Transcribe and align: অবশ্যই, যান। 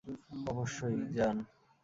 অবশ্যই, 0.47 0.97
যান। 1.15 1.37